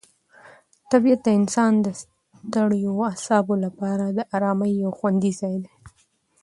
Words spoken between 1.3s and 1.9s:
انسان د